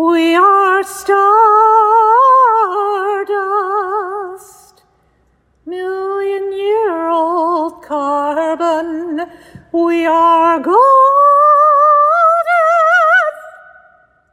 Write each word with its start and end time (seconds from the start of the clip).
We 0.00 0.34
are 0.34 0.82
stardust, 0.82 1.12
million 5.66 6.52
year 6.54 7.10
old 7.10 7.82
carbon. 7.82 9.30
We 9.72 10.06
are 10.06 10.58
golden, 10.58 10.78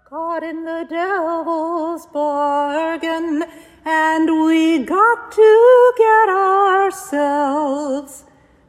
caught 0.06 0.44
in 0.44 0.64
the 0.64 0.86
devil's 0.90 2.06
bargain, 2.06 3.44
and 3.84 4.46
we 4.46 4.86
got 4.86 5.34
to 5.34 5.94
get 5.98 6.30
ourselves 6.30 8.24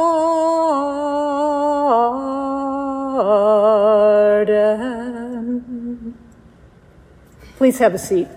Please 7.57 7.77
have 7.79 7.93
a 7.93 7.97
seat. 7.97 8.27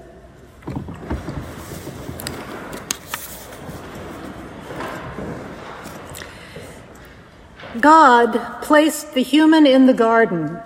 God 7.80 8.62
placed 8.62 9.14
the 9.14 9.22
human 9.22 9.66
in 9.66 9.86
the 9.86 9.94
garden 9.94 10.58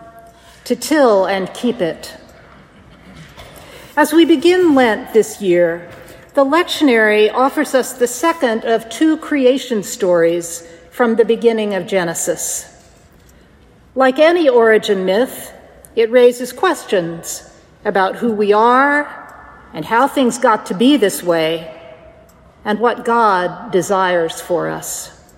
to 0.65 0.75
till 0.77 1.27
and 1.27 1.53
keep 1.53 1.81
it. 1.81 2.17
As 3.97 4.13
we 4.13 4.25
begin 4.25 4.75
Lent 4.75 5.13
this 5.13 5.43
year, 5.43 5.91
the 6.33 6.45
lectionary 6.45 7.31
offers 7.31 7.75
us 7.75 7.93
the 7.93 8.07
second 8.07 8.65
of 8.65 8.89
two 8.89 9.19
creation 9.19 9.83
stories 9.83 10.67
from 10.91 11.17
the 11.17 11.27
beginning 11.27 11.75
of 11.75 11.87
Genesis. 11.87 12.69
Like 13.95 14.19
any 14.19 14.49
origin 14.49 15.05
myth, 15.05 15.53
it 15.95 16.11
raises 16.11 16.53
questions 16.53 17.51
about 17.85 18.17
who 18.17 18.33
we 18.33 18.53
are 18.53 19.19
and 19.75 19.85
how 19.85 20.07
things 20.07 20.39
got 20.39 20.67
to 20.67 20.75
be 20.75 20.97
this 20.97 21.23
way 21.23 21.81
and 22.65 22.79
what 22.79 23.05
God 23.05 23.73
desires 23.73 24.41
for 24.41 24.69
us. 24.69 25.33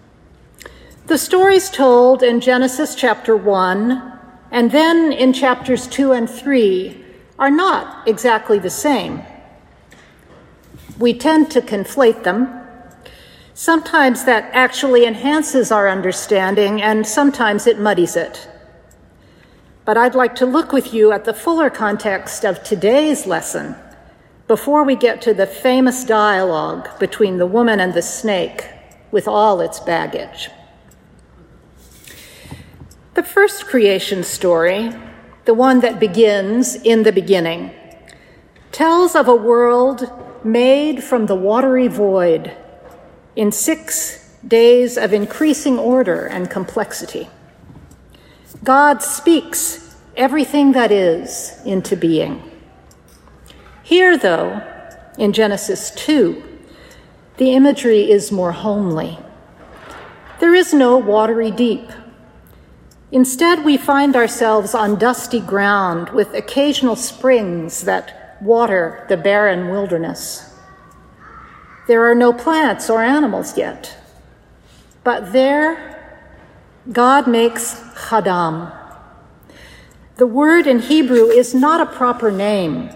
The 1.06 1.18
stories 1.18 1.70
told 1.70 2.22
in 2.22 2.40
Genesis 2.40 2.94
chapter 2.94 3.36
1 3.36 4.12
and 4.50 4.70
then 4.70 5.12
in 5.12 5.32
chapters 5.32 5.86
2 5.88 6.12
and 6.12 6.30
3 6.30 7.04
are 7.38 7.50
not 7.50 8.06
exactly 8.06 8.58
the 8.58 8.70
same. 8.70 9.22
We 10.98 11.12
tend 11.14 11.50
to 11.50 11.60
conflate 11.60 12.22
them. 12.22 12.60
Sometimes 13.54 14.24
that 14.24 14.50
actually 14.52 15.06
enhances 15.06 15.72
our 15.72 15.88
understanding, 15.88 16.82
and 16.82 17.06
sometimes 17.06 17.66
it 17.66 17.78
muddies 17.78 18.16
it. 18.16 18.48
But 19.84 19.98
I'd 19.98 20.14
like 20.14 20.34
to 20.36 20.46
look 20.46 20.72
with 20.72 20.94
you 20.94 21.12
at 21.12 21.24
the 21.24 21.34
fuller 21.34 21.68
context 21.68 22.44
of 22.44 22.62
today's 22.64 23.26
lesson 23.26 23.76
before 24.48 24.82
we 24.82 24.96
get 24.96 25.20
to 25.22 25.34
the 25.34 25.46
famous 25.46 26.04
dialogue 26.04 26.98
between 26.98 27.36
the 27.36 27.46
woman 27.46 27.80
and 27.80 27.92
the 27.92 28.02
snake 28.02 28.66
with 29.10 29.28
all 29.28 29.60
its 29.60 29.80
baggage. 29.80 30.48
The 33.12 33.22
first 33.22 33.66
creation 33.66 34.24
story, 34.24 34.90
the 35.44 35.54
one 35.54 35.80
that 35.80 36.00
begins 36.00 36.74
in 36.74 37.02
the 37.02 37.12
beginning, 37.12 37.70
tells 38.72 39.14
of 39.14 39.28
a 39.28 39.36
world 39.36 40.10
made 40.42 41.04
from 41.04 41.26
the 41.26 41.34
watery 41.34 41.88
void 41.88 42.56
in 43.36 43.52
six 43.52 44.36
days 44.46 44.96
of 44.96 45.12
increasing 45.12 45.78
order 45.78 46.26
and 46.26 46.50
complexity. 46.50 47.28
God 48.64 49.02
speaks 49.02 49.94
everything 50.16 50.72
that 50.72 50.90
is 50.90 51.60
into 51.66 51.96
being. 51.96 52.42
Here, 53.82 54.16
though, 54.16 54.62
in 55.18 55.34
Genesis 55.34 55.90
2, 55.90 56.42
the 57.36 57.52
imagery 57.52 58.10
is 58.10 58.32
more 58.32 58.52
homely. 58.52 59.18
There 60.40 60.54
is 60.54 60.72
no 60.72 60.96
watery 60.96 61.50
deep. 61.50 61.90
Instead, 63.12 63.66
we 63.66 63.76
find 63.76 64.16
ourselves 64.16 64.74
on 64.74 64.98
dusty 64.98 65.40
ground 65.40 66.08
with 66.10 66.32
occasional 66.32 66.96
springs 66.96 67.82
that 67.82 68.38
water 68.40 69.04
the 69.10 69.18
barren 69.18 69.68
wilderness. 69.68 70.56
There 71.86 72.10
are 72.10 72.14
no 72.14 72.32
plants 72.32 72.88
or 72.88 73.02
animals 73.02 73.58
yet, 73.58 73.94
but 75.02 75.34
there 75.34 75.93
God 76.92 77.26
makes 77.26 77.80
ha'adam. 77.94 78.70
The 80.16 80.26
word 80.26 80.66
in 80.66 80.80
Hebrew 80.80 81.28
is 81.28 81.54
not 81.54 81.80
a 81.80 81.86
proper 81.86 82.30
name. 82.30 82.90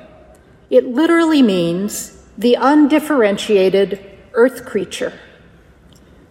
It 0.68 0.86
literally 0.86 1.40
means 1.40 2.22
the 2.36 2.54
undifferentiated 2.54 4.04
earth 4.34 4.66
creature, 4.66 5.14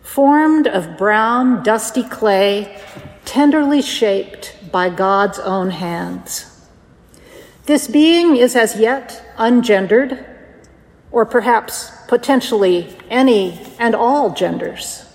formed 0.03 0.67
of 0.67 0.97
brown, 0.99 1.63
dusty 1.63 2.03
clay, 2.03 2.79
tenderly 3.25 3.81
shaped 3.81 4.55
by 4.71 4.89
God's 4.89 5.39
own 5.39 5.71
hands. 5.71 6.67
This 7.65 7.87
being 7.87 8.37
is 8.37 8.55
as 8.55 8.79
yet 8.79 9.33
ungendered, 9.35 10.23
or 11.11 11.25
perhaps 11.25 11.91
potentially 12.07 12.95
any 13.09 13.59
and 13.79 13.95
all 13.95 14.33
genders. 14.33 15.06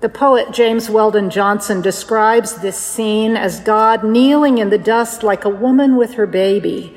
The 0.00 0.08
poet 0.10 0.52
James 0.52 0.90
Weldon 0.90 1.30
Johnson 1.30 1.80
describes 1.80 2.56
this 2.56 2.76
scene 2.76 3.34
as 3.34 3.60
God 3.60 4.04
kneeling 4.04 4.58
in 4.58 4.68
the 4.68 4.76
dust 4.76 5.22
like 5.22 5.46
a 5.46 5.50
woman 5.50 5.96
with 5.96 6.14
her 6.14 6.26
baby, 6.26 6.94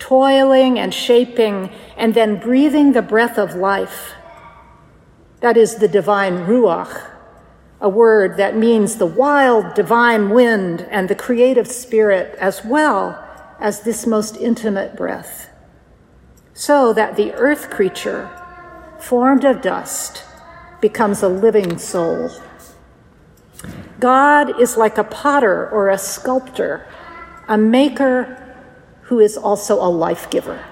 toiling 0.00 0.76
and 0.76 0.92
shaping 0.92 1.70
and 1.96 2.12
then 2.12 2.40
breathing 2.40 2.90
the 2.90 3.02
breath 3.02 3.38
of 3.38 3.54
life. 3.54 4.14
That 5.38 5.56
is 5.56 5.76
the 5.76 5.86
divine 5.86 6.38
Ruach, 6.38 7.08
a 7.80 7.88
word 7.88 8.36
that 8.36 8.56
means 8.56 8.96
the 8.96 9.06
wild 9.06 9.74
divine 9.74 10.30
wind 10.30 10.88
and 10.90 11.08
the 11.08 11.14
creative 11.14 11.68
spirit 11.70 12.36
as 12.40 12.64
well 12.64 13.24
as 13.60 13.82
this 13.82 14.08
most 14.08 14.36
intimate 14.36 14.96
breath, 14.96 15.50
so 16.52 16.92
that 16.94 17.14
the 17.14 17.32
earth 17.34 17.70
creature, 17.70 18.28
formed 18.98 19.44
of 19.44 19.62
dust, 19.62 20.24
becomes 20.80 21.22
a 21.22 21.28
living 21.28 21.78
soul. 21.78 22.30
God 23.98 24.60
is 24.60 24.76
like 24.76 24.96
a 24.96 25.04
potter 25.04 25.68
or 25.68 25.90
a 25.90 25.98
sculptor, 25.98 26.86
a 27.48 27.58
maker 27.58 28.36
who 29.02 29.20
is 29.20 29.36
also 29.36 29.74
a 29.74 29.90
life 29.90 30.30
giver. 30.30 30.64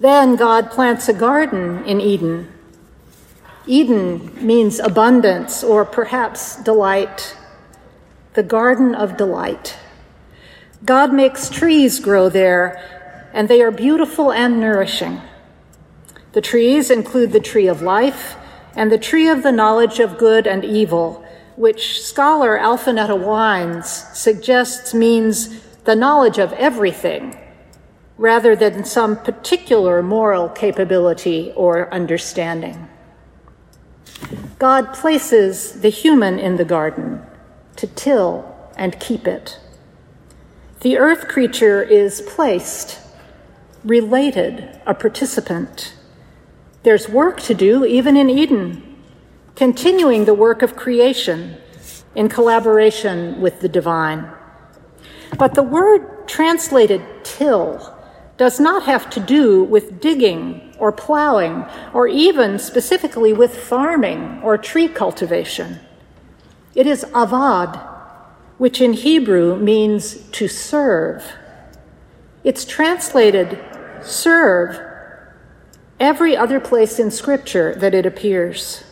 Then 0.00 0.36
God 0.36 0.70
plants 0.70 1.08
a 1.08 1.12
garden 1.12 1.84
in 1.84 2.00
Eden. 2.00 2.52
Eden 3.66 4.46
means 4.46 4.78
abundance 4.78 5.64
or 5.64 5.84
perhaps 5.84 6.56
delight, 6.62 7.36
the 8.34 8.42
garden 8.42 8.94
of 8.94 9.16
delight. 9.16 9.76
God 10.84 11.12
makes 11.12 11.48
trees 11.48 11.98
grow 11.98 12.28
there, 12.28 13.30
and 13.32 13.48
they 13.48 13.60
are 13.60 13.72
beautiful 13.72 14.32
and 14.32 14.60
nourishing. 14.60 15.20
The 16.36 16.42
trees 16.42 16.90
include 16.90 17.32
the 17.32 17.40
tree 17.40 17.66
of 17.66 17.80
life 17.80 18.36
and 18.74 18.92
the 18.92 18.98
tree 18.98 19.26
of 19.26 19.42
the 19.42 19.50
knowledge 19.50 20.00
of 20.00 20.18
good 20.18 20.46
and 20.46 20.66
evil, 20.66 21.24
which 21.56 22.02
scholar 22.02 22.58
Alphonetta 22.58 23.18
Wines 23.18 23.88
suggests 24.12 24.92
means 24.92 25.62
the 25.84 25.96
knowledge 25.96 26.36
of 26.36 26.52
everything 26.52 27.38
rather 28.18 28.54
than 28.54 28.84
some 28.84 29.16
particular 29.16 30.02
moral 30.02 30.50
capability 30.50 31.54
or 31.56 31.90
understanding. 31.90 32.86
God 34.58 34.92
places 34.92 35.80
the 35.80 35.88
human 35.88 36.38
in 36.38 36.56
the 36.56 36.66
garden 36.66 37.22
to 37.76 37.86
till 37.86 38.54
and 38.76 39.00
keep 39.00 39.26
it. 39.26 39.58
The 40.80 40.98
earth 40.98 41.28
creature 41.28 41.82
is 41.82 42.20
placed, 42.20 43.00
related, 43.82 44.78
a 44.84 44.92
participant. 44.92 45.94
There's 46.86 47.08
work 47.08 47.40
to 47.40 47.54
do, 47.54 47.84
even 47.84 48.16
in 48.16 48.30
Eden, 48.30 48.96
continuing 49.56 50.24
the 50.24 50.34
work 50.34 50.62
of 50.62 50.76
creation 50.76 51.56
in 52.14 52.28
collaboration 52.28 53.40
with 53.40 53.58
the 53.58 53.68
divine. 53.68 54.30
But 55.36 55.54
the 55.54 55.64
word 55.64 56.28
translated 56.28 57.02
till 57.24 57.92
does 58.36 58.60
not 58.60 58.84
have 58.84 59.10
to 59.10 59.18
do 59.18 59.64
with 59.64 60.00
digging 60.00 60.76
or 60.78 60.92
plowing 60.92 61.64
or 61.92 62.06
even 62.06 62.56
specifically 62.56 63.32
with 63.32 63.58
farming 63.58 64.40
or 64.44 64.56
tree 64.56 64.86
cultivation. 64.86 65.80
It 66.76 66.86
is 66.86 67.02
avad, 67.06 67.84
which 68.58 68.80
in 68.80 68.92
Hebrew 68.92 69.56
means 69.56 70.22
to 70.38 70.46
serve. 70.46 71.24
It's 72.44 72.64
translated 72.64 73.58
serve 74.02 74.95
every 75.98 76.36
other 76.36 76.60
place 76.60 76.98
in 76.98 77.10
Scripture 77.10 77.74
that 77.76 77.94
it 77.94 78.06
appears. 78.06 78.84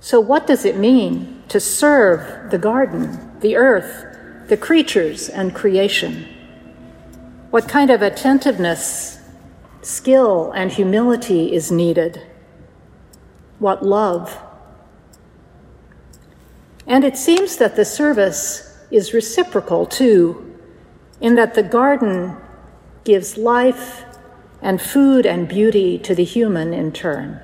So, 0.00 0.20
what 0.20 0.46
does 0.46 0.64
it 0.64 0.76
mean 0.76 1.42
to 1.48 1.60
serve 1.60 2.50
the 2.50 2.58
garden? 2.58 3.26
the 3.40 3.56
earth, 3.56 4.48
the 4.48 4.56
creatures, 4.56 5.28
and 5.28 5.54
creation? 5.54 6.26
What 7.50 7.68
kind 7.68 7.90
of 7.90 8.02
attentiveness, 8.02 9.20
skill, 9.82 10.52
and 10.52 10.70
humility 10.72 11.52
is 11.52 11.70
needed? 11.70 12.22
What 13.58 13.84
love? 13.84 14.38
And 16.86 17.04
it 17.04 17.16
seems 17.16 17.56
that 17.56 17.76
the 17.76 17.84
service 17.84 18.84
is 18.90 19.14
reciprocal 19.14 19.86
too, 19.86 20.58
in 21.20 21.34
that 21.34 21.54
the 21.54 21.62
garden 21.62 22.36
gives 23.04 23.36
life 23.36 24.04
and 24.62 24.80
food 24.80 25.26
and 25.26 25.48
beauty 25.48 25.98
to 25.98 26.14
the 26.14 26.24
human 26.24 26.72
in 26.72 26.92
turn. 26.92 27.40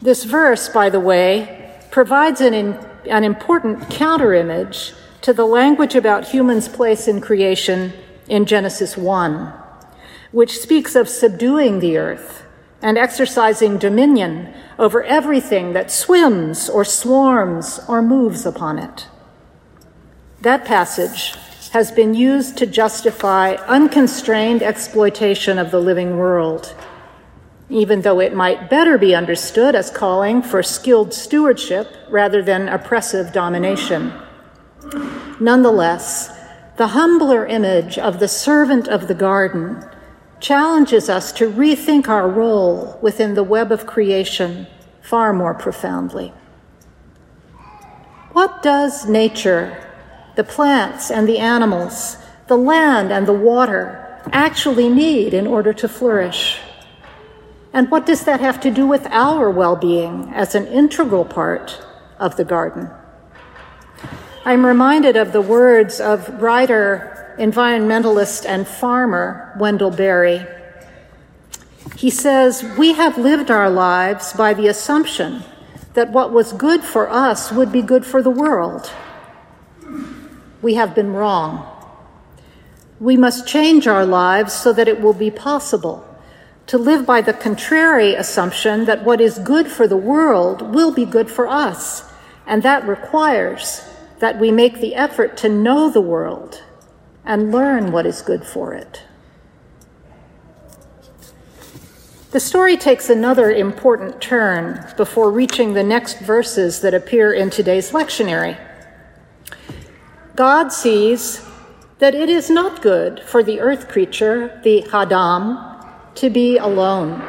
This 0.00 0.24
verse, 0.24 0.68
by 0.68 0.90
the 0.90 1.00
way, 1.00 1.78
provides 1.90 2.40
an, 2.40 2.54
in, 2.54 2.74
an 3.08 3.24
important 3.24 3.80
counterimage 3.88 4.94
to 5.22 5.32
the 5.32 5.46
language 5.46 5.94
about 5.94 6.28
humans' 6.28 6.68
place 6.68 7.08
in 7.08 7.20
creation 7.20 7.92
in 8.28 8.44
Genesis 8.44 8.96
1, 8.96 9.52
which 10.32 10.58
speaks 10.58 10.94
of 10.94 11.08
subduing 11.08 11.78
the 11.78 11.96
earth 11.96 12.44
and 12.82 12.98
exercising 12.98 13.78
dominion 13.78 14.52
over 14.78 15.02
everything 15.04 15.72
that 15.72 15.90
swims 15.90 16.68
or 16.68 16.84
swarms 16.84 17.80
or 17.88 18.02
moves 18.02 18.44
upon 18.44 18.78
it. 18.78 19.06
That 20.42 20.66
passage 20.66 21.34
has 21.74 21.90
been 21.90 22.14
used 22.14 22.56
to 22.56 22.64
justify 22.64 23.54
unconstrained 23.66 24.62
exploitation 24.62 25.58
of 25.58 25.72
the 25.72 25.80
living 25.80 26.16
world, 26.16 26.72
even 27.68 28.00
though 28.02 28.20
it 28.20 28.32
might 28.32 28.70
better 28.70 28.96
be 28.96 29.12
understood 29.12 29.74
as 29.74 29.90
calling 29.90 30.40
for 30.40 30.62
skilled 30.62 31.12
stewardship 31.12 31.88
rather 32.08 32.40
than 32.40 32.68
oppressive 32.68 33.32
domination. 33.32 34.12
Nonetheless, 35.40 36.30
the 36.76 36.86
humbler 36.86 37.44
image 37.44 37.98
of 37.98 38.20
the 38.20 38.28
servant 38.28 38.86
of 38.86 39.08
the 39.08 39.14
garden 39.14 39.84
challenges 40.38 41.08
us 41.08 41.32
to 41.32 41.50
rethink 41.50 42.06
our 42.06 42.28
role 42.28 42.96
within 43.02 43.34
the 43.34 43.42
web 43.42 43.72
of 43.72 43.84
creation 43.84 44.68
far 45.02 45.32
more 45.32 45.54
profoundly. 45.54 46.32
What 48.32 48.62
does 48.62 49.08
nature, 49.08 49.93
the 50.36 50.44
plants 50.44 51.10
and 51.10 51.28
the 51.28 51.38
animals, 51.38 52.16
the 52.46 52.56
land 52.56 53.12
and 53.12 53.26
the 53.26 53.32
water 53.32 54.20
actually 54.32 54.88
need 54.88 55.34
in 55.34 55.46
order 55.46 55.72
to 55.72 55.88
flourish? 55.88 56.58
And 57.72 57.90
what 57.90 58.06
does 58.06 58.24
that 58.24 58.40
have 58.40 58.60
to 58.60 58.70
do 58.70 58.86
with 58.86 59.06
our 59.06 59.50
well 59.50 59.76
being 59.76 60.30
as 60.32 60.54
an 60.54 60.66
integral 60.66 61.24
part 61.24 61.84
of 62.18 62.36
the 62.36 62.44
garden? 62.44 62.90
I'm 64.44 64.64
reminded 64.64 65.16
of 65.16 65.32
the 65.32 65.40
words 65.40 66.00
of 66.00 66.28
writer 66.40 67.34
environmentalist 67.38 68.46
and 68.46 68.66
farmer 68.66 69.54
Wendell 69.58 69.90
Berry. 69.90 70.46
He 71.96 72.10
says, 72.10 72.62
We 72.78 72.92
have 72.92 73.18
lived 73.18 73.50
our 73.50 73.70
lives 73.70 74.32
by 74.32 74.54
the 74.54 74.68
assumption 74.68 75.42
that 75.94 76.10
what 76.10 76.32
was 76.32 76.52
good 76.52 76.82
for 76.82 77.08
us 77.08 77.52
would 77.52 77.72
be 77.72 77.82
good 77.82 78.04
for 78.04 78.22
the 78.22 78.30
world. 78.30 78.92
We 80.64 80.76
have 80.76 80.94
been 80.94 81.12
wrong. 81.12 81.70
We 82.98 83.18
must 83.18 83.46
change 83.46 83.86
our 83.86 84.06
lives 84.06 84.54
so 84.54 84.72
that 84.72 84.88
it 84.88 84.98
will 84.98 85.12
be 85.12 85.30
possible 85.30 86.08
to 86.68 86.78
live 86.78 87.04
by 87.04 87.20
the 87.20 87.34
contrary 87.34 88.14
assumption 88.14 88.86
that 88.86 89.04
what 89.04 89.20
is 89.20 89.36
good 89.36 89.68
for 89.68 89.86
the 89.86 89.98
world 89.98 90.74
will 90.74 90.90
be 90.90 91.04
good 91.04 91.30
for 91.30 91.46
us. 91.46 92.10
And 92.46 92.62
that 92.62 92.88
requires 92.88 93.82
that 94.20 94.40
we 94.40 94.50
make 94.50 94.80
the 94.80 94.94
effort 94.94 95.36
to 95.36 95.50
know 95.50 95.90
the 95.90 96.00
world 96.00 96.62
and 97.26 97.52
learn 97.52 97.92
what 97.92 98.06
is 98.06 98.22
good 98.22 98.46
for 98.46 98.72
it. 98.72 99.02
The 102.30 102.40
story 102.40 102.78
takes 102.78 103.10
another 103.10 103.52
important 103.52 104.18
turn 104.22 104.82
before 104.96 105.30
reaching 105.30 105.74
the 105.74 105.84
next 105.84 106.20
verses 106.20 106.80
that 106.80 106.94
appear 106.94 107.34
in 107.34 107.50
today's 107.50 107.90
lectionary. 107.90 108.58
God 110.36 110.72
sees 110.72 111.46
that 111.98 112.14
it 112.14 112.28
is 112.28 112.50
not 112.50 112.82
good 112.82 113.20
for 113.20 113.42
the 113.42 113.60
earth 113.60 113.88
creature, 113.88 114.60
the 114.64 114.84
Adam, 114.92 115.58
to 116.16 116.28
be 116.28 116.56
alone. 116.58 117.22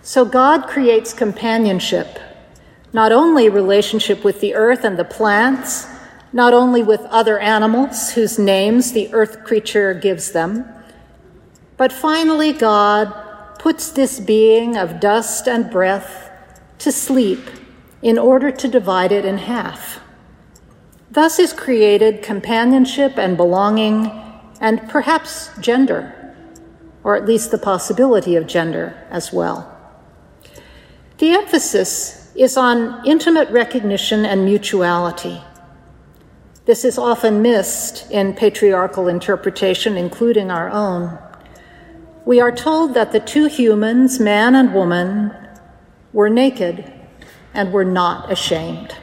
So 0.00 0.24
God 0.24 0.66
creates 0.68 1.12
companionship, 1.12 2.18
not 2.92 3.12
only 3.12 3.50
relationship 3.50 4.24
with 4.24 4.40
the 4.40 4.54
earth 4.54 4.84
and 4.84 4.98
the 4.98 5.04
plants, 5.04 5.86
not 6.32 6.54
only 6.54 6.82
with 6.82 7.02
other 7.02 7.38
animals 7.38 8.12
whose 8.12 8.38
names 8.38 8.92
the 8.92 9.12
earth 9.12 9.44
creature 9.44 9.92
gives 9.92 10.32
them, 10.32 10.64
but 11.76 11.92
finally, 11.92 12.52
God 12.52 13.12
puts 13.58 13.90
this 13.90 14.18
being 14.18 14.76
of 14.76 14.98
dust 14.98 15.46
and 15.46 15.70
breath 15.70 16.30
to 16.78 16.90
sleep 16.90 17.40
in 18.02 18.18
order 18.18 18.50
to 18.50 18.68
divide 18.68 19.12
it 19.12 19.24
in 19.24 19.38
half. 19.38 20.00
Thus 21.10 21.38
is 21.38 21.52
created 21.52 22.22
companionship 22.22 23.18
and 23.18 23.36
belonging, 23.36 24.10
and 24.60 24.86
perhaps 24.88 25.50
gender, 25.60 26.34
or 27.02 27.16
at 27.16 27.24
least 27.24 27.50
the 27.50 27.58
possibility 27.58 28.36
of 28.36 28.46
gender 28.46 28.94
as 29.10 29.32
well. 29.32 29.74
The 31.18 31.30
emphasis 31.30 32.30
is 32.34 32.56
on 32.56 33.04
intimate 33.06 33.50
recognition 33.50 34.24
and 34.24 34.44
mutuality. 34.44 35.42
This 36.66 36.84
is 36.84 36.98
often 36.98 37.40
missed 37.40 38.10
in 38.10 38.34
patriarchal 38.34 39.08
interpretation, 39.08 39.96
including 39.96 40.50
our 40.50 40.68
own. 40.68 41.18
We 42.26 42.40
are 42.40 42.52
told 42.52 42.92
that 42.92 43.12
the 43.12 43.20
two 43.20 43.46
humans, 43.46 44.20
man 44.20 44.54
and 44.54 44.74
woman, 44.74 45.34
were 46.12 46.28
naked 46.28 46.92
and 47.54 47.72
were 47.72 47.86
not 47.86 48.30
ashamed. 48.30 48.94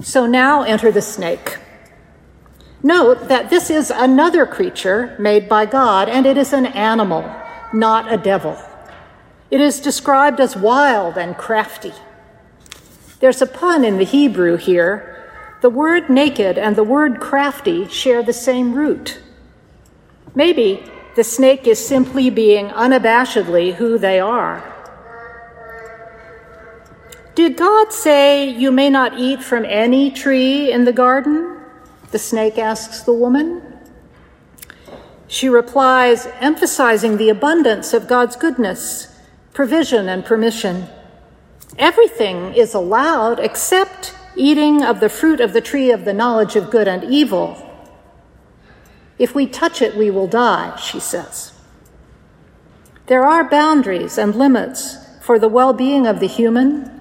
So 0.00 0.26
now 0.26 0.62
enter 0.62 0.92
the 0.92 1.02
snake. 1.02 1.58
Note 2.82 3.28
that 3.28 3.50
this 3.50 3.70
is 3.70 3.90
another 3.90 4.46
creature 4.46 5.16
made 5.18 5.48
by 5.48 5.66
God, 5.66 6.08
and 6.08 6.26
it 6.26 6.36
is 6.36 6.52
an 6.52 6.66
animal, 6.66 7.28
not 7.72 8.12
a 8.12 8.16
devil. 8.16 8.56
It 9.50 9.60
is 9.60 9.80
described 9.80 10.40
as 10.40 10.56
wild 10.56 11.18
and 11.18 11.36
crafty. 11.36 11.92
There's 13.20 13.42
a 13.42 13.46
pun 13.46 13.84
in 13.84 13.98
the 13.98 14.04
Hebrew 14.04 14.56
here 14.56 15.18
the 15.60 15.70
word 15.70 16.08
naked 16.08 16.56
and 16.56 16.76
the 16.76 16.84
word 16.84 17.18
crafty 17.18 17.88
share 17.88 18.22
the 18.22 18.32
same 18.32 18.74
root. 18.74 19.20
Maybe 20.34 20.84
the 21.16 21.24
snake 21.24 21.66
is 21.66 21.84
simply 21.84 22.30
being 22.30 22.68
unabashedly 22.68 23.74
who 23.74 23.98
they 23.98 24.20
are. 24.20 24.77
Did 27.38 27.56
God 27.56 27.92
say, 27.92 28.48
You 28.48 28.72
may 28.72 28.90
not 28.90 29.16
eat 29.16 29.44
from 29.44 29.64
any 29.64 30.10
tree 30.10 30.72
in 30.72 30.84
the 30.84 30.92
garden? 30.92 31.60
The 32.10 32.18
snake 32.18 32.58
asks 32.58 33.02
the 33.02 33.12
woman. 33.12 33.62
She 35.28 35.48
replies, 35.48 36.26
emphasizing 36.40 37.16
the 37.16 37.28
abundance 37.28 37.94
of 37.94 38.08
God's 38.08 38.34
goodness, 38.34 39.16
provision, 39.52 40.08
and 40.08 40.24
permission. 40.24 40.88
Everything 41.78 42.54
is 42.54 42.74
allowed 42.74 43.38
except 43.38 44.16
eating 44.34 44.82
of 44.82 44.98
the 44.98 45.08
fruit 45.08 45.40
of 45.40 45.52
the 45.52 45.60
tree 45.60 45.92
of 45.92 46.04
the 46.04 46.12
knowledge 46.12 46.56
of 46.56 46.70
good 46.70 46.88
and 46.88 47.04
evil. 47.04 47.56
If 49.16 49.36
we 49.36 49.46
touch 49.46 49.80
it, 49.80 49.96
we 49.96 50.10
will 50.10 50.26
die, 50.26 50.74
she 50.74 50.98
says. 50.98 51.52
There 53.06 53.24
are 53.24 53.48
boundaries 53.48 54.18
and 54.18 54.34
limits 54.34 54.96
for 55.22 55.38
the 55.38 55.48
well 55.48 55.72
being 55.72 56.04
of 56.04 56.18
the 56.18 56.26
human, 56.26 56.97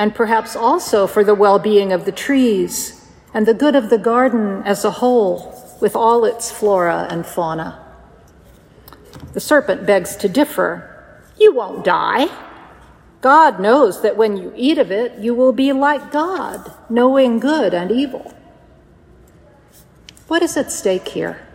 and 0.00 0.14
perhaps 0.14 0.56
also 0.56 1.06
for 1.06 1.22
the 1.22 1.34
well 1.34 1.58
being 1.58 1.92
of 1.92 2.06
the 2.06 2.12
trees 2.26 3.06
and 3.34 3.44
the 3.44 3.52
good 3.52 3.76
of 3.76 3.90
the 3.90 3.98
garden 3.98 4.62
as 4.64 4.82
a 4.82 4.92
whole, 4.92 5.54
with 5.78 5.94
all 5.94 6.24
its 6.24 6.50
flora 6.50 7.06
and 7.10 7.26
fauna. 7.26 7.78
The 9.34 9.40
serpent 9.40 9.84
begs 9.84 10.16
to 10.16 10.26
differ. 10.26 11.20
You 11.38 11.54
won't 11.54 11.84
die. 11.84 12.28
God 13.20 13.60
knows 13.60 14.00
that 14.00 14.16
when 14.16 14.38
you 14.38 14.54
eat 14.56 14.78
of 14.78 14.90
it, 14.90 15.18
you 15.18 15.34
will 15.34 15.52
be 15.52 15.70
like 15.70 16.10
God, 16.10 16.72
knowing 16.88 17.38
good 17.38 17.74
and 17.74 17.92
evil. 17.92 18.32
What 20.28 20.42
is 20.42 20.56
at 20.56 20.72
stake 20.72 21.08
here? 21.08 21.46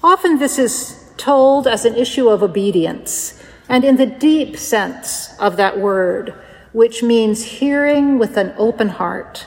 Often 0.00 0.38
this 0.38 0.60
is 0.60 1.12
told 1.16 1.66
as 1.66 1.84
an 1.84 1.96
issue 1.96 2.28
of 2.28 2.40
obedience, 2.40 3.42
and 3.68 3.82
in 3.82 3.96
the 3.96 4.06
deep 4.06 4.56
sense 4.56 5.36
of 5.40 5.56
that 5.56 5.80
word, 5.80 6.34
which 6.72 7.02
means 7.02 7.44
hearing 7.44 8.18
with 8.18 8.36
an 8.36 8.54
open 8.56 8.88
heart. 8.88 9.46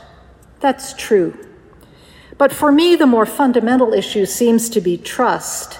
That's 0.59 0.93
true. 0.93 1.37
But 2.37 2.51
for 2.51 2.71
me, 2.71 2.95
the 2.95 3.05
more 3.05 3.25
fundamental 3.25 3.93
issue 3.93 4.25
seems 4.25 4.69
to 4.69 4.81
be 4.81 4.97
trust, 4.97 5.79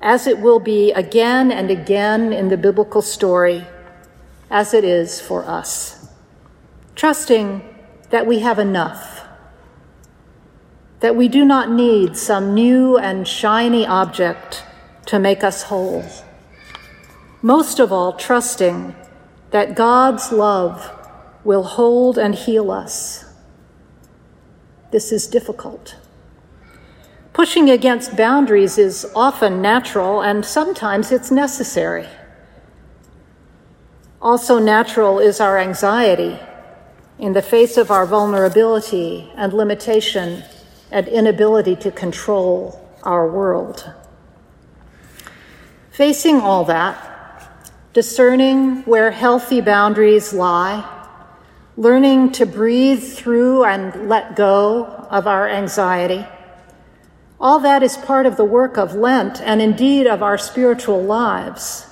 as 0.00 0.26
it 0.26 0.38
will 0.38 0.60
be 0.60 0.92
again 0.92 1.50
and 1.50 1.70
again 1.70 2.32
in 2.32 2.48
the 2.48 2.56
biblical 2.56 3.02
story 3.02 3.66
as 4.50 4.74
it 4.74 4.84
is 4.84 5.20
for 5.20 5.44
us. 5.44 6.08
Trusting 6.94 7.62
that 8.10 8.26
we 8.26 8.40
have 8.40 8.58
enough, 8.58 9.24
that 11.00 11.16
we 11.16 11.28
do 11.28 11.44
not 11.44 11.70
need 11.70 12.16
some 12.16 12.54
new 12.54 12.96
and 12.96 13.26
shiny 13.26 13.86
object 13.86 14.64
to 15.06 15.18
make 15.18 15.42
us 15.42 15.64
whole. 15.64 16.04
Most 17.42 17.78
of 17.78 17.92
all, 17.92 18.12
trusting 18.12 18.94
that 19.50 19.74
God's 19.74 20.32
love 20.32 20.90
will 21.44 21.62
hold 21.62 22.18
and 22.18 22.34
heal 22.34 22.70
us. 22.70 23.24
This 24.90 25.12
is 25.12 25.26
difficult. 25.26 25.96
Pushing 27.32 27.68
against 27.70 28.16
boundaries 28.16 28.78
is 28.78 29.06
often 29.14 29.60
natural 29.60 30.22
and 30.22 30.44
sometimes 30.44 31.12
it's 31.12 31.30
necessary. 31.30 32.08
Also, 34.22 34.58
natural 34.58 35.18
is 35.18 35.40
our 35.40 35.58
anxiety 35.58 36.38
in 37.18 37.32
the 37.32 37.42
face 37.42 37.76
of 37.76 37.90
our 37.90 38.06
vulnerability 38.06 39.30
and 39.36 39.52
limitation 39.52 40.42
and 40.90 41.06
inability 41.08 41.76
to 41.76 41.90
control 41.90 42.82
our 43.02 43.30
world. 43.30 43.92
Facing 45.90 46.40
all 46.40 46.64
that, 46.64 47.15
discerning 47.96 48.82
where 48.82 49.10
healthy 49.10 49.62
boundaries 49.62 50.34
lie, 50.34 50.84
learning 51.78 52.30
to 52.30 52.44
breathe 52.44 53.02
through 53.02 53.64
and 53.64 54.06
let 54.06 54.36
go 54.36 54.84
of 54.84 55.26
our 55.26 55.48
anxiety, 55.48 56.22
all 57.40 57.58
that 57.58 57.82
is 57.82 57.96
part 57.96 58.26
of 58.26 58.36
the 58.36 58.44
work 58.44 58.76
of 58.76 58.94
Lent 58.94 59.40
and 59.40 59.62
indeed 59.62 60.06
of 60.06 60.22
our 60.22 60.36
spiritual 60.36 61.02
lives. 61.02 61.86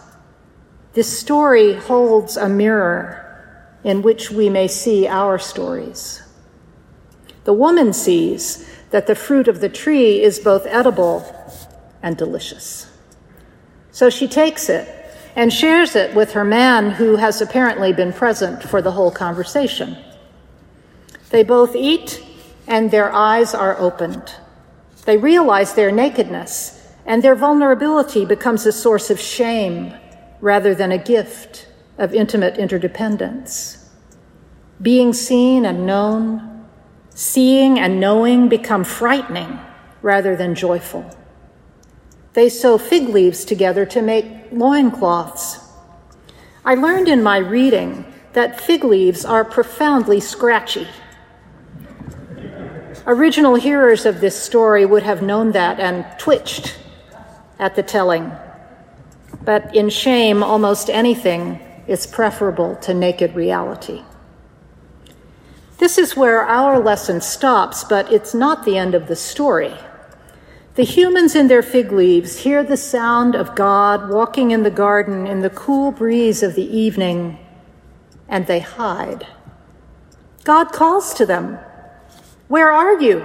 This 0.92 1.18
story 1.18 1.72
holds 1.72 2.36
a 2.36 2.50
mirror 2.50 3.72
in 3.82 4.02
which 4.02 4.30
we 4.30 4.50
may 4.50 4.68
see 4.68 5.08
our 5.08 5.38
stories. 5.38 6.22
The 7.44 7.54
woman 7.54 7.94
sees 7.94 8.68
that 8.90 9.06
the 9.06 9.14
fruit 9.14 9.48
of 9.48 9.62
the 9.62 9.70
tree 9.70 10.20
is 10.20 10.38
both 10.38 10.66
edible 10.66 11.24
and 12.02 12.14
delicious. 12.14 12.92
So 13.90 14.10
she 14.10 14.28
takes 14.28 14.68
it 14.68 15.03
and 15.36 15.52
shares 15.52 15.96
it 15.96 16.14
with 16.14 16.32
her 16.32 16.44
man 16.44 16.90
who 16.90 17.16
has 17.16 17.40
apparently 17.40 17.92
been 17.92 18.12
present 18.12 18.62
for 18.62 18.80
the 18.80 18.92
whole 18.92 19.10
conversation. 19.10 19.96
They 21.30 21.42
both 21.42 21.74
eat 21.74 22.24
and 22.66 22.90
their 22.90 23.12
eyes 23.12 23.54
are 23.54 23.78
opened. 23.78 24.34
They 25.04 25.16
realize 25.16 25.74
their 25.74 25.90
nakedness 25.90 26.80
and 27.04 27.22
their 27.22 27.34
vulnerability 27.34 28.24
becomes 28.24 28.64
a 28.64 28.72
source 28.72 29.10
of 29.10 29.20
shame 29.20 29.94
rather 30.40 30.74
than 30.74 30.92
a 30.92 30.98
gift 30.98 31.68
of 31.98 32.14
intimate 32.14 32.56
interdependence. 32.58 33.90
Being 34.80 35.12
seen 35.12 35.64
and 35.64 35.86
known, 35.86 36.66
seeing 37.10 37.78
and 37.78 38.00
knowing 38.00 38.48
become 38.48 38.84
frightening 38.84 39.58
rather 40.02 40.36
than 40.36 40.54
joyful. 40.54 41.04
They 42.34 42.48
sew 42.48 42.78
fig 42.78 43.08
leaves 43.08 43.44
together 43.44 43.86
to 43.86 44.02
make 44.02 44.26
loincloths. 44.52 45.60
I 46.64 46.74
learned 46.74 47.08
in 47.08 47.22
my 47.22 47.38
reading 47.38 48.12
that 48.32 48.60
fig 48.60 48.82
leaves 48.82 49.24
are 49.24 49.44
profoundly 49.44 50.20
scratchy. 50.20 50.88
Original 53.06 53.54
hearers 53.54 54.04
of 54.04 54.20
this 54.20 54.40
story 54.40 54.84
would 54.84 55.04
have 55.04 55.22
known 55.22 55.52
that 55.52 55.78
and 55.78 56.04
twitched 56.18 56.76
at 57.58 57.76
the 57.76 57.82
telling. 57.82 58.32
But 59.44 59.74
in 59.74 59.88
shame, 59.88 60.42
almost 60.42 60.90
anything 60.90 61.60
is 61.86 62.06
preferable 62.06 62.76
to 62.76 62.94
naked 62.94 63.34
reality. 63.36 64.02
This 65.78 65.98
is 65.98 66.16
where 66.16 66.42
our 66.42 66.80
lesson 66.80 67.20
stops, 67.20 67.84
but 67.84 68.10
it's 68.10 68.34
not 68.34 68.64
the 68.64 68.78
end 68.78 68.94
of 68.94 69.06
the 69.06 69.16
story. 69.16 69.76
The 70.74 70.84
humans 70.84 71.36
in 71.36 71.46
their 71.46 71.62
fig 71.62 71.92
leaves 71.92 72.40
hear 72.40 72.64
the 72.64 72.76
sound 72.76 73.36
of 73.36 73.54
God 73.54 74.10
walking 74.10 74.50
in 74.50 74.64
the 74.64 74.70
garden 74.70 75.26
in 75.26 75.40
the 75.40 75.50
cool 75.50 75.92
breeze 75.92 76.42
of 76.42 76.56
the 76.56 76.76
evening, 76.76 77.38
and 78.28 78.46
they 78.46 78.58
hide. 78.58 79.26
God 80.42 80.72
calls 80.72 81.14
to 81.14 81.24
them, 81.26 81.58
Where 82.48 82.72
are 82.72 83.00
you? 83.00 83.20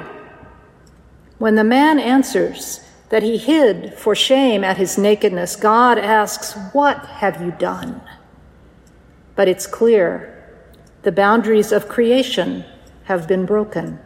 When 1.39 1.56
the 1.56 1.63
man 1.63 2.00
answers, 2.00 2.82
that 3.10 3.24
he 3.24 3.38
hid 3.38 3.96
for 3.96 4.15
shame 4.15 4.63
at 4.63 4.77
his 4.77 4.98
nakedness, 4.98 5.56
God 5.56 5.98
asks, 5.98 6.53
What 6.74 7.06
have 7.06 7.41
you 7.41 7.51
done? 7.51 8.01
But 9.36 9.48
it's 9.48 9.68
clear 9.68 10.36
the 11.01 11.12
boundaries 11.12 11.72
of 11.72 11.89
creation 11.89 12.63
have 13.06 13.27
been 13.27 13.46
broken. 13.46 14.00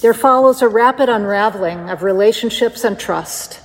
There 0.00 0.14
follows 0.14 0.62
a 0.62 0.68
rapid 0.68 1.10
unraveling 1.10 1.90
of 1.90 2.02
relationships 2.02 2.84
and 2.84 2.98
trust. 2.98 3.60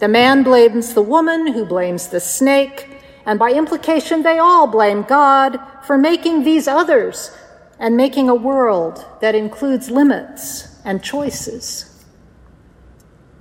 The 0.00 0.08
man 0.08 0.42
blames 0.42 0.92
the 0.92 1.02
woman, 1.02 1.52
who 1.54 1.64
blames 1.64 2.08
the 2.08 2.20
snake, 2.20 3.00
and 3.24 3.38
by 3.38 3.52
implication, 3.52 4.22
they 4.22 4.38
all 4.38 4.66
blame 4.66 5.02
God 5.02 5.58
for 5.84 5.96
making 5.96 6.44
these 6.44 6.68
others 6.68 7.34
and 7.78 7.96
making 7.96 8.28
a 8.28 8.34
world 8.34 9.04
that 9.20 9.34
includes 9.34 9.90
limits 9.90 10.76
and 10.84 11.02
choices. 11.02 12.04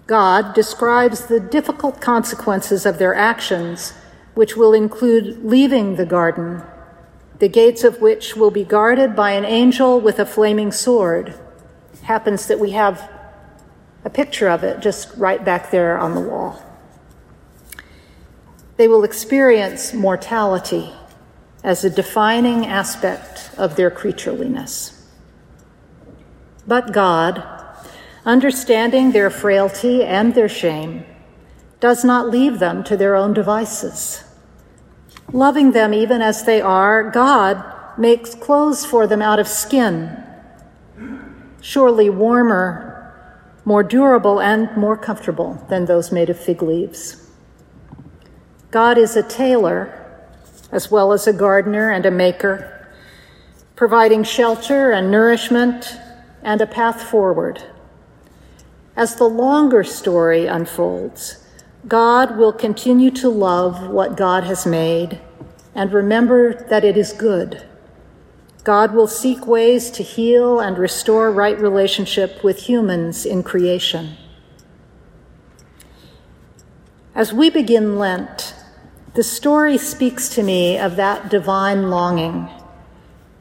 God 0.07 0.53
describes 0.53 1.25
the 1.25 1.39
difficult 1.39 2.00
consequences 2.00 2.85
of 2.85 2.97
their 2.97 3.15
actions, 3.15 3.93
which 4.35 4.55
will 4.55 4.73
include 4.73 5.43
leaving 5.43 5.95
the 5.95 6.05
garden, 6.05 6.61
the 7.39 7.50
gates 7.50 7.83
of 7.83 8.01
which 8.01 8.35
will 8.35 8.51
be 8.51 8.63
guarded 8.63 9.15
by 9.15 9.31
an 9.31 9.45
angel 9.45 10.00
with 10.00 10.19
a 10.19 10.25
flaming 10.25 10.71
sword. 10.71 11.33
Happens 12.12 12.48
that 12.48 12.60
we 12.60 12.72
have 12.72 13.10
a 14.03 14.10
picture 14.10 14.50
of 14.50 14.65
it 14.65 14.82
just 14.82 15.15
right 15.15 15.46
back 15.46 15.72
there 15.72 15.98
on 15.98 16.13
the 16.13 16.20
wall. 16.20 16.62
They 18.75 18.89
will 18.89 19.06
experience 19.06 19.94
mortality 19.94 20.91
as 21.63 21.86
a 21.86 21.89
defining 21.89 22.65
aspect 22.65 23.51
of 23.58 23.77
their 23.77 23.89
creatureliness. 23.89 25.06
But 26.68 26.91
God, 26.91 27.48
understanding 28.25 29.13
their 29.13 29.30
frailty 29.30 30.03
and 30.03 30.36
their 30.36 30.50
shame, 30.50 31.06
does 31.80 32.03
not 32.03 32.30
leave 32.30 32.60
them 32.60 32.84
to 32.84 32.98
their 32.98 33.15
own 33.15 33.34
devices. 33.34 34.25
Loving 35.32 35.72
them 35.72 35.94
even 35.94 36.22
as 36.22 36.44
they 36.44 36.60
are, 36.60 37.10
God 37.10 37.63
makes 37.98 38.36
clothes 38.36 38.86
for 38.86 39.08
them 39.08 39.22
out 39.22 39.39
of 39.39 39.48
skin, 39.48 40.22
surely 41.62 42.10
warmer, 42.10 43.13
more 43.63 43.84
durable, 43.84 44.41
and 44.41 44.75
more 44.75 44.98
comfortable 44.98 45.65
than 45.70 45.86
those 45.86 46.12
made 46.12 46.30
of 46.30 46.39
fig 46.39 46.62
leaves. 46.62 47.30
God 48.72 48.98
is 48.98 49.15
a 49.15 49.24
tailor 49.24 49.98
as 50.72 50.89
well 50.89 51.13
as 51.13 51.27
a 51.27 51.34
gardener 51.34 51.91
and 51.91 52.06
a 52.06 52.12
maker, 52.12 52.88
providing 53.75 54.24
shelter 54.24 54.91
and 54.91 55.12
nourishment 55.12 55.98
and 56.41 56.62
a 56.62 56.68
path 56.68 57.03
forward. 57.03 57.63
As 58.96 59.15
the 59.15 59.25
longer 59.25 59.84
story 59.84 60.48
unfolds, 60.48 61.46
God 61.88 62.38
will 62.38 62.53
continue 62.53 63.12
to 63.12 63.30
love 63.30 63.89
what 63.89 64.18
God 64.18 64.44
has 64.44 64.65
made 64.65 65.20
and 65.74 65.91
remember 65.91 66.53
that 66.70 66.84
it 66.84 66.98
is 66.98 67.13
good. 67.13 67.65
God 68.63 68.94
will 68.94 69.08
seek 69.08 69.48
ways 69.48 69.89
to 69.91 70.03
heal 70.03 70.60
and 70.60 70.77
restore 70.77 71.32
right 71.32 71.60
relationship 71.60 72.44
with 72.44 72.60
humans 72.60 73.25
in 73.25 73.41
creation. 73.41 74.18
As 77.15 77.34
we 77.34 77.50
begin 77.50 77.98
Lent, 77.98 78.53
the 79.15 79.24
story 79.24 79.77
speaks 79.77 80.30
to 80.30 80.44
me 80.44 80.77
of 80.77 80.96
that 80.96 81.30
divine 81.30 81.89
longing 81.89 82.50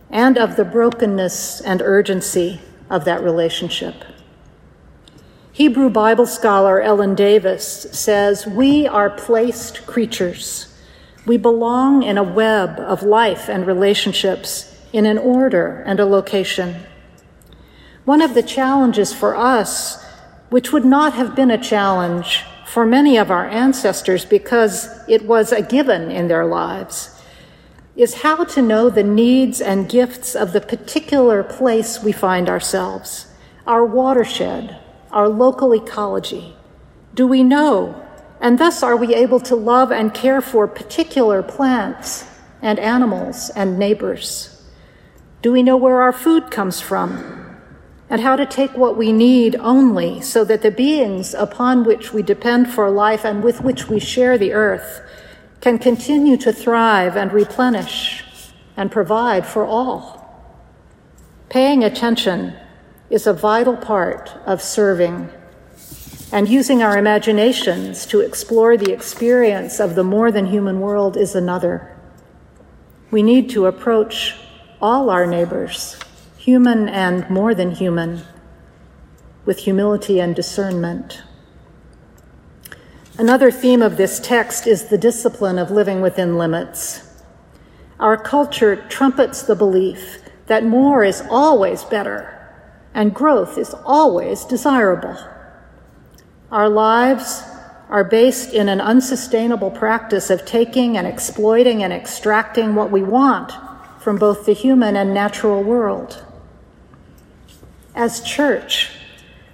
and 0.08 0.38
of 0.38 0.56
the 0.56 0.64
brokenness 0.64 1.60
and 1.60 1.82
urgency 1.82 2.60
of 2.88 3.04
that 3.04 3.22
relationship. 3.22 3.94
Hebrew 5.52 5.90
Bible 5.90 6.26
scholar 6.26 6.80
Ellen 6.80 7.14
Davis 7.14 7.86
says, 7.92 8.46
We 8.46 8.88
are 8.88 9.10
placed 9.10 9.86
creatures. 9.86 10.74
We 11.26 11.36
belong 11.36 12.02
in 12.02 12.16
a 12.16 12.22
web 12.22 12.80
of 12.80 13.02
life 13.02 13.48
and 13.48 13.66
relationships 13.66 14.69
in 14.92 15.06
an 15.06 15.18
order 15.18 15.82
and 15.86 16.00
a 16.00 16.06
location. 16.06 16.82
One 18.04 18.22
of 18.22 18.34
the 18.34 18.42
challenges 18.42 19.12
for 19.12 19.36
us, 19.36 20.04
which 20.48 20.72
would 20.72 20.84
not 20.84 21.12
have 21.14 21.36
been 21.36 21.50
a 21.50 21.62
challenge 21.62 22.42
for 22.66 22.86
many 22.86 23.16
of 23.16 23.30
our 23.30 23.46
ancestors 23.46 24.24
because 24.24 24.88
it 25.08 25.24
was 25.24 25.52
a 25.52 25.62
given 25.62 26.10
in 26.10 26.28
their 26.28 26.44
lives, 26.44 27.20
is 27.96 28.22
how 28.22 28.44
to 28.44 28.62
know 28.62 28.88
the 28.88 29.02
needs 29.02 29.60
and 29.60 29.88
gifts 29.88 30.34
of 30.34 30.52
the 30.52 30.60
particular 30.60 31.42
place 31.42 32.02
we 32.02 32.12
find 32.12 32.48
ourselves, 32.48 33.26
our 33.66 33.84
watershed, 33.84 34.78
our 35.10 35.28
local 35.28 35.74
ecology? 35.74 36.56
Do 37.14 37.26
we 37.26 37.42
know? 37.42 38.00
And 38.40 38.58
thus 38.58 38.82
are 38.82 38.96
we 38.96 39.14
able 39.14 39.40
to 39.40 39.56
love 39.56 39.92
and 39.92 40.14
care 40.14 40.40
for 40.40 40.66
particular 40.66 41.42
plants 41.42 42.24
and 42.62 42.78
animals 42.78 43.50
and 43.50 43.78
neighbors? 43.78 44.59
Do 45.42 45.52
we 45.52 45.62
know 45.62 45.76
where 45.76 46.02
our 46.02 46.12
food 46.12 46.50
comes 46.50 46.80
from? 46.80 47.56
And 48.10 48.20
how 48.20 48.36
to 48.36 48.44
take 48.44 48.76
what 48.76 48.96
we 48.96 49.12
need 49.12 49.56
only 49.56 50.20
so 50.20 50.44
that 50.44 50.62
the 50.62 50.70
beings 50.70 51.32
upon 51.32 51.84
which 51.84 52.12
we 52.12 52.22
depend 52.22 52.70
for 52.70 52.90
life 52.90 53.24
and 53.24 53.42
with 53.42 53.62
which 53.62 53.88
we 53.88 54.00
share 54.00 54.36
the 54.36 54.52
earth 54.52 55.00
can 55.60 55.78
continue 55.78 56.36
to 56.38 56.52
thrive 56.52 57.16
and 57.16 57.32
replenish 57.32 58.24
and 58.76 58.90
provide 58.90 59.46
for 59.46 59.64
all. 59.64 60.20
Paying 61.48 61.84
attention 61.84 62.54
is 63.10 63.26
a 63.26 63.32
vital 63.32 63.76
part 63.76 64.32
of 64.44 64.60
serving 64.60 65.30
and 66.32 66.48
using 66.48 66.82
our 66.82 66.98
imaginations 66.98 68.06
to 68.06 68.20
explore 68.20 68.76
the 68.76 68.92
experience 68.92 69.80
of 69.80 69.94
the 69.94 70.04
more 70.04 70.30
than 70.30 70.46
human 70.46 70.80
world 70.80 71.16
is 71.16 71.34
another. 71.34 71.96
We 73.10 73.22
need 73.22 73.50
to 73.50 73.66
approach 73.66 74.36
all 74.82 75.10
our 75.10 75.26
neighbors, 75.26 75.98
human 76.38 76.88
and 76.88 77.28
more 77.28 77.54
than 77.54 77.70
human, 77.70 78.22
with 79.44 79.58
humility 79.58 80.20
and 80.20 80.34
discernment. 80.34 81.22
Another 83.18 83.50
theme 83.50 83.82
of 83.82 83.98
this 83.98 84.18
text 84.18 84.66
is 84.66 84.86
the 84.86 84.96
discipline 84.96 85.58
of 85.58 85.70
living 85.70 86.00
within 86.00 86.38
limits. 86.38 87.06
Our 87.98 88.16
culture 88.16 88.76
trumpets 88.88 89.42
the 89.42 89.54
belief 89.54 90.20
that 90.46 90.64
more 90.64 91.04
is 91.04 91.22
always 91.28 91.84
better 91.84 92.36
and 92.94 93.14
growth 93.14 93.58
is 93.58 93.74
always 93.84 94.44
desirable. 94.44 95.16
Our 96.50 96.68
lives 96.68 97.42
are 97.90 98.04
based 98.04 98.54
in 98.54 98.68
an 98.68 98.80
unsustainable 98.80 99.70
practice 99.70 100.30
of 100.30 100.46
taking 100.46 100.96
and 100.96 101.06
exploiting 101.06 101.82
and 101.82 101.92
extracting 101.92 102.74
what 102.74 102.90
we 102.90 103.02
want 103.02 103.52
from 104.00 104.16
both 104.16 104.46
the 104.46 104.54
human 104.54 104.96
and 104.96 105.12
natural 105.12 105.62
world. 105.62 106.24
As 107.94 108.22
church, 108.22 108.90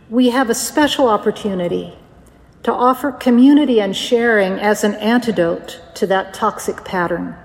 we 0.08 0.30
have 0.30 0.48
a 0.48 0.54
special 0.54 1.08
opportunity 1.08 1.92
to 2.62 2.72
offer 2.72 3.10
community 3.10 3.80
and 3.80 3.96
sharing 3.96 4.52
as 4.52 4.84
an 4.84 4.94
antidote 4.94 5.80
to 5.96 6.06
that 6.06 6.32
toxic 6.32 6.84
pattern. 6.84 7.36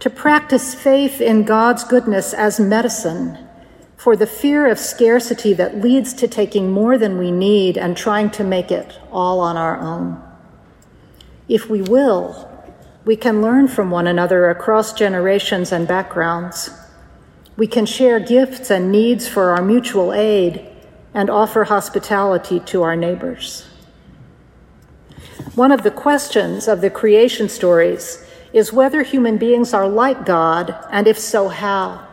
To 0.00 0.10
practice 0.10 0.74
faith 0.74 1.20
in 1.22 1.44
God's 1.44 1.84
goodness 1.84 2.34
as 2.34 2.60
medicine 2.60 3.38
for 3.96 4.16
the 4.16 4.26
fear 4.26 4.66
of 4.66 4.78
scarcity 4.78 5.54
that 5.54 5.80
leads 5.80 6.12
to 6.14 6.28
taking 6.28 6.70
more 6.70 6.98
than 6.98 7.16
we 7.16 7.30
need 7.30 7.78
and 7.78 7.96
trying 7.96 8.28
to 8.30 8.44
make 8.44 8.70
it 8.70 8.98
all 9.10 9.40
on 9.40 9.56
our 9.56 9.78
own. 9.78 10.22
If 11.48 11.70
we 11.70 11.80
will, 11.80 12.53
we 13.04 13.16
can 13.16 13.42
learn 13.42 13.68
from 13.68 13.90
one 13.90 14.06
another 14.06 14.48
across 14.50 14.92
generations 14.92 15.72
and 15.72 15.86
backgrounds. 15.86 16.70
We 17.56 17.66
can 17.66 17.86
share 17.86 18.18
gifts 18.18 18.70
and 18.70 18.90
needs 18.90 19.28
for 19.28 19.50
our 19.50 19.62
mutual 19.62 20.12
aid 20.12 20.66
and 21.12 21.28
offer 21.28 21.64
hospitality 21.64 22.60
to 22.60 22.82
our 22.82 22.96
neighbors. 22.96 23.66
One 25.54 25.70
of 25.70 25.82
the 25.82 25.90
questions 25.90 26.66
of 26.66 26.80
the 26.80 26.90
creation 26.90 27.48
stories 27.48 28.26
is 28.52 28.72
whether 28.72 29.02
human 29.02 29.36
beings 29.36 29.74
are 29.74 29.88
like 29.88 30.24
God, 30.24 30.74
and 30.90 31.06
if 31.06 31.18
so, 31.18 31.48
how. 31.48 32.06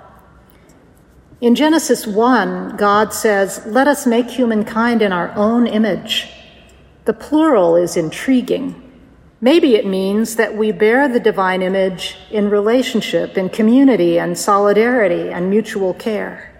In 1.39 1.55
Genesis 1.55 2.05
1, 2.05 2.75
God 2.77 3.13
says, 3.13 3.63
Let 3.65 3.87
us 3.87 4.05
make 4.05 4.29
humankind 4.29 5.01
in 5.01 5.11
our 5.11 5.31
own 5.35 5.65
image. 5.65 6.29
The 7.05 7.13
plural 7.13 7.75
is 7.75 7.97
intriguing. 7.97 8.80
Maybe 9.43 9.73
it 9.73 9.87
means 9.87 10.35
that 10.35 10.55
we 10.55 10.71
bear 10.71 11.07
the 11.07 11.19
divine 11.19 11.63
image 11.63 12.15
in 12.29 12.51
relationship, 12.51 13.39
in 13.39 13.49
community, 13.49 14.19
and 14.19 14.37
solidarity, 14.37 15.29
and 15.29 15.49
mutual 15.49 15.95
care. 15.95 16.53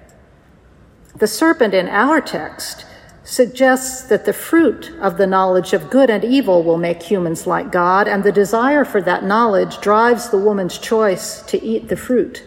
The 1.15 1.28
serpent 1.28 1.76
in 1.76 1.88
our 1.88 2.20
text 2.20 2.88
suggests 3.24 4.02
that 4.10 4.26
the 4.26 4.34
fruit 4.34 4.91
of 5.00 5.17
the 5.17 5.28
knowledge 5.28 5.74
of 5.74 5.91
good 5.91 6.10
and 6.10 6.26
evil 6.26 6.63
will 6.63 6.80
make 6.80 7.04
humans 7.04 7.46
like 7.46 7.72
God, 7.72 8.08
and 8.08 8.24
the 8.24 8.32
desire 8.32 8.84
for 8.84 9.00
that 9.04 9.24
knowledge 9.24 9.80
drives 9.80 10.30
the 10.30 10.39
woman's 10.39 10.80
choice 10.80 11.44
to 11.44 11.63
eat 11.63 11.88
the 11.88 11.96
fruit. 11.96 12.44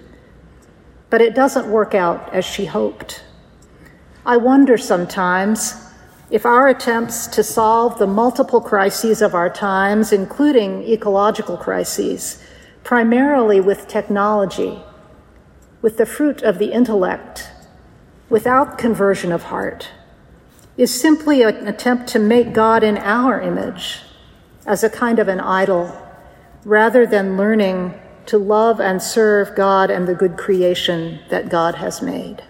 But 1.11 1.21
it 1.21 1.37
doesn't 1.37 1.71
work 1.71 1.95
out 1.95 2.35
as 2.35 2.45
she 2.45 2.65
hoped. 2.65 3.23
I 4.27 4.37
wonder 4.37 4.77
sometimes 4.77 5.75
if 6.31 6.47
our 6.47 6.69
attempts 6.69 7.27
to 7.29 7.43
solve 7.43 7.99
the 7.99 8.07
multiple 8.07 8.61
crises 8.61 9.21
of 9.21 9.35
our 9.35 9.51
times, 9.51 10.13
including 10.13 10.83
ecological 10.83 11.57
crises, 11.57 12.43
primarily 12.83 13.61
with 13.61 13.89
technology, 13.89 14.83
with 15.83 15.99
the 15.99 16.07
fruit 16.07 16.43
of 16.43 16.59
the 16.59 16.73
intellect, 16.73 17.51
without 18.31 18.79
conversion 18.79 19.33
of 19.33 19.45
heart, 19.45 19.91
is 20.77 20.99
simply 20.99 21.43
an 21.43 21.69
attempt 21.69 22.09
to 22.09 22.19
make 22.19 22.53
God 22.53 22.83
in 22.83 22.97
our 22.99 23.41
image 23.41 24.01
as 24.67 24.83
a 24.83 24.91
kind 24.91 25.19
of 25.19 25.29
an 25.29 25.41
idol, 25.41 26.01
rather 26.65 27.07
than 27.07 27.37
learning 27.37 27.95
to 28.27 28.39
love 28.39 28.81
and 28.81 29.03
serve 29.03 29.55
God 29.55 29.91
and 29.91 30.09
the 30.09 30.15
good 30.15 30.37
creation 30.39 31.21
that 31.29 31.51
God 31.51 31.75
has 31.75 32.01
made. 32.01 32.43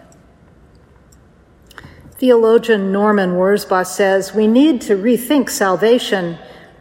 Theologian 2.24 2.90
Norman 2.90 3.32
Wirzba 3.32 3.84
says 3.84 4.34
we 4.34 4.46
need 4.46 4.80
to 4.80 4.96
rethink 4.96 5.50
salvation 5.50 6.38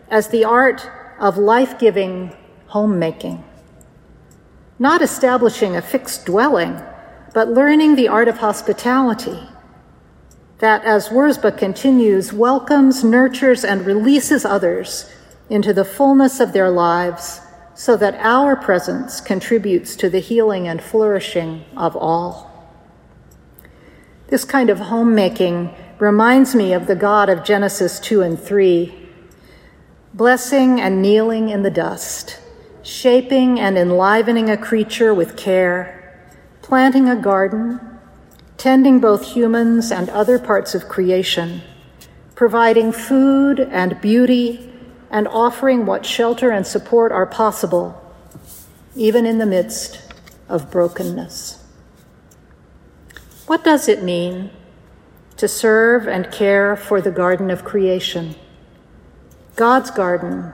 as 0.09 0.29
the 0.29 0.45
art 0.45 0.89
of 1.19 1.37
life 1.37 1.77
giving 1.77 2.33
homemaking. 2.67 3.43
Not 4.79 5.01
establishing 5.01 5.75
a 5.75 5.81
fixed 5.81 6.25
dwelling, 6.25 6.81
but 7.33 7.49
learning 7.49 7.95
the 7.95 8.07
art 8.07 8.29
of 8.29 8.37
hospitality 8.37 9.37
that, 10.59 10.85
as 10.85 11.09
Wirzba 11.09 11.57
continues, 11.57 12.31
welcomes, 12.31 13.03
nurtures, 13.03 13.65
and 13.65 13.85
releases 13.85 14.45
others 14.45 15.11
into 15.49 15.73
the 15.73 15.83
fullness 15.83 16.39
of 16.39 16.53
their 16.53 16.69
lives 16.69 17.41
so 17.73 17.97
that 17.97 18.15
our 18.21 18.55
presence 18.55 19.19
contributes 19.19 19.97
to 19.97 20.09
the 20.09 20.19
healing 20.19 20.69
and 20.69 20.81
flourishing 20.81 21.65
of 21.75 21.97
all. 21.97 22.52
This 24.27 24.45
kind 24.45 24.69
of 24.69 24.79
homemaking 24.79 25.73
reminds 25.99 26.55
me 26.55 26.73
of 26.73 26.87
the 26.87 26.95
God 26.95 27.29
of 27.29 27.43
Genesis 27.43 27.99
2 27.99 28.21
and 28.21 28.39
3, 28.39 28.93
blessing 30.13 30.79
and 30.79 31.01
kneeling 31.01 31.49
in 31.49 31.63
the 31.63 31.71
dust, 31.71 32.39
shaping 32.81 33.59
and 33.59 33.77
enlivening 33.77 34.49
a 34.49 34.57
creature 34.57 35.13
with 35.13 35.37
care, 35.37 36.27
planting 36.61 37.09
a 37.09 37.15
garden, 37.15 37.79
tending 38.57 38.99
both 38.99 39.33
humans 39.33 39.91
and 39.91 40.09
other 40.09 40.39
parts 40.39 40.73
of 40.73 40.87
creation, 40.87 41.61
providing 42.35 42.91
food 42.91 43.59
and 43.59 43.99
beauty, 44.01 44.71
and 45.11 45.27
offering 45.27 45.85
what 45.85 46.05
shelter 46.05 46.49
and 46.49 46.65
support 46.65 47.11
are 47.11 47.25
possible, 47.25 48.01
even 48.95 49.25
in 49.25 49.37
the 49.37 49.45
midst 49.45 50.01
of 50.49 50.71
brokenness. 50.71 51.62
What 53.45 53.63
does 53.63 53.87
it 53.87 54.03
mean 54.03 54.51
to 55.37 55.47
serve 55.47 56.07
and 56.07 56.31
care 56.31 56.75
for 56.75 57.01
the 57.01 57.11
garden 57.11 57.51
of 57.51 57.63
creation? 57.63 58.35
God's 59.55 59.91
garden, 59.91 60.53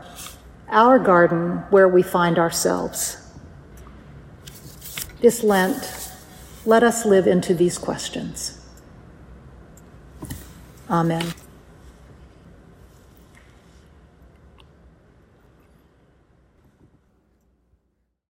our 0.70 1.00
garden 1.00 1.64
where 1.70 1.88
we 1.88 2.02
find 2.02 2.38
ourselves. 2.38 3.18
This 5.22 5.44
Lent, 5.44 6.12
let 6.66 6.84
us 6.84 7.06
live 7.06 7.28
into 7.28 7.54
these 7.54 7.78
questions. 7.78 8.60
Amen. 10.90 11.34